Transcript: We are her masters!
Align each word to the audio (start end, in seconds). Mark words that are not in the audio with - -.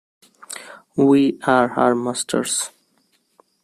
We 0.95 1.37
are 1.43 1.67
her 1.67 1.93
masters! 1.93 2.71